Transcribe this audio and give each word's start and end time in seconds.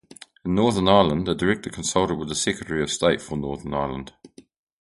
In 0.43 0.55
Northern 0.55 0.87
Ireland, 0.87 1.27
the 1.27 1.35
Director 1.35 1.69
consulted 1.69 2.15
with 2.15 2.27
the 2.29 2.33
Secretary 2.33 2.81
of 2.81 2.89
State 2.89 3.21
for 3.21 3.37
Northern 3.37 3.75
Ireland. 3.75 4.13